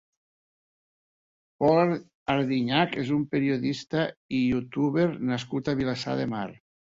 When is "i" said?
4.37-4.41